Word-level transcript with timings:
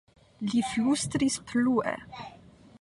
Li 0.53 0.63
flustris 0.69 1.37
plue. 1.51 1.95